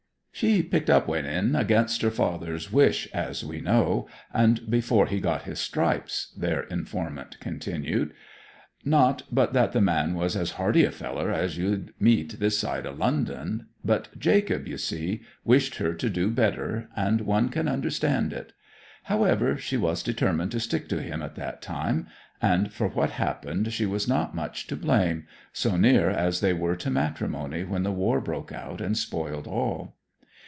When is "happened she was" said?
23.11-24.07